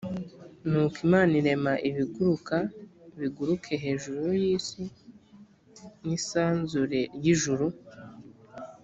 nuko 0.69 0.97
imana 1.07 1.31
irema 1.39 1.73
ibiguruka 1.89 2.55
biguruke 3.19 3.73
hejuru 3.83 4.23
y’isi 4.41 4.83
mu 6.01 6.09
isanzure 6.17 6.99
ry’ijuru 7.15 7.65